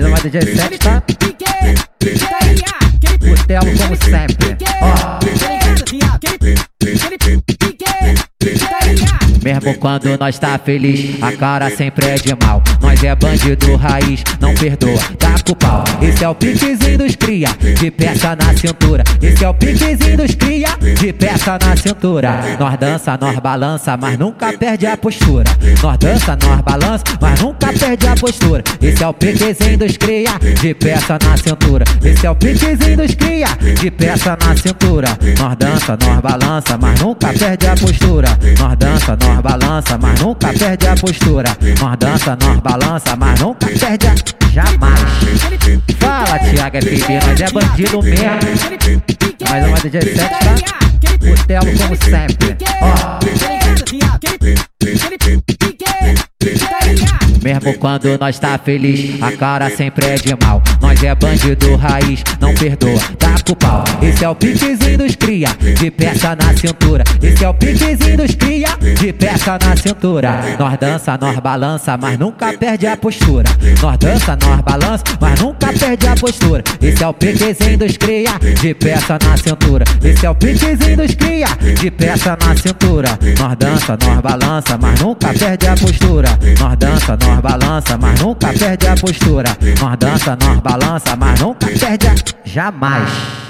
[0.00, 1.02] uma DJ 7 tá?
[3.20, 4.56] Cutelo como sempre.
[4.80, 6.11] Ó.
[9.42, 12.62] Mesmo quando nós tá feliz, a cara sempre é de mal.
[12.80, 15.82] Nós é bandido raiz, não perdoa, tá com pau.
[16.00, 19.02] Esse é o piquezinho dos cria, de peça na cintura.
[19.20, 20.68] Esse é o piquezinho dos cria,
[20.98, 22.40] de peça na cintura.
[22.58, 25.44] Nós dança, nós balança, mas nunca perde a postura.
[25.82, 28.62] Nós dança, nós balança, mas nunca perde a postura.
[28.80, 31.84] Esse é o piquezinho dos cria, de peça na cintura.
[32.04, 33.48] Esse é o piquezinho dos cria,
[33.80, 35.08] de peça na cintura.
[35.38, 38.28] Nós dança, nós balança, mas nunca perde a postura.
[38.58, 41.56] Nós dança, nós balança, mas nunca perde a postura.
[41.80, 44.14] Nós dança, nós balança, mas nunca perde a.
[44.52, 45.00] Jamais.
[45.98, 48.26] Fala, Thiago FB, nós é bandido mesmo.
[49.48, 50.82] Mais uma DJ 7, tá?
[51.18, 52.56] Cutelo como sempre.
[52.82, 54.68] Ó.
[57.52, 60.62] Mesmo quando nós tá feliz, a cara sempre é de mal.
[60.80, 63.84] Nós é bandido raiz, não perdoa, tá com pau.
[64.00, 67.04] Esse é o piquezinho dos cria, de peça na cintura.
[67.22, 68.68] Esse é o piquezinho dos cria,
[68.98, 70.40] de peça na cintura.
[70.58, 73.50] Nós dança, nós balança, mas nunca perde a postura.
[73.82, 76.64] Nós dança, nós balança, mas nunca perde a postura.
[76.80, 79.84] Esse é o piquezinho dos cria, de peça na cintura.
[80.02, 81.48] Esse é o piquezinho dos cria,
[81.78, 83.18] de peça na cintura.
[83.38, 86.30] Nós dança, nós balança, mas nunca perde a postura.
[86.58, 89.56] Nós dança, nós balança, mas nunca perde a postura.
[89.80, 92.14] Nós dança, nós balança, mas nunca perde a.
[92.44, 93.41] Jamais.